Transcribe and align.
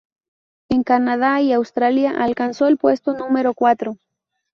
En 0.69 0.81
Canadá 0.81 1.41
y 1.41 1.53
Australia 1.53 2.15
alcanzó 2.23 2.67
el 2.67 2.77
puesto 2.77 3.13
número 3.13 3.53
cuatro. 3.53 3.97